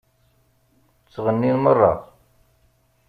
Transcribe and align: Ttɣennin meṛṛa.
Ttɣennin 1.03 1.55
meṛṛa. 1.63 1.93